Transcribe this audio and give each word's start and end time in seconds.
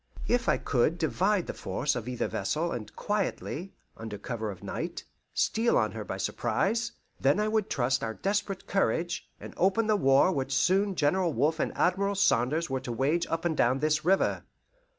If 0.27 0.49
I 0.49 0.57
could 0.57 0.97
divide 0.97 1.45
the 1.45 1.53
force 1.53 1.95
of 1.95 2.07
either 2.07 2.27
vessel, 2.27 2.71
and 2.71 2.91
quietly, 2.95 3.75
under 3.95 4.17
cover 4.17 4.49
of 4.49 4.63
night, 4.63 5.03
steal 5.31 5.77
on 5.77 5.91
her 5.91 6.03
by 6.03 6.17
surprise, 6.17 6.93
then 7.19 7.39
I 7.39 7.47
would 7.47 7.69
trust 7.69 8.03
our 8.03 8.15
desperate 8.15 8.65
courage, 8.65 9.29
and 9.39 9.53
open 9.57 9.85
the 9.85 9.95
war 9.95 10.31
which 10.31 10.55
soon 10.55 10.95
General 10.95 11.31
Wolfe 11.33 11.59
and 11.59 11.71
Admiral 11.77 12.15
Saunders 12.15 12.67
were 12.67 12.79
to 12.79 12.91
wage 12.91 13.27
up 13.29 13.45
and 13.45 13.55
down 13.55 13.77
this 13.77 14.03
river. 14.03 14.41